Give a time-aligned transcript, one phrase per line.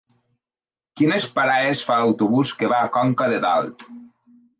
[1.01, 3.87] Quines parades fa l'autobús que va a Conca de Dalt?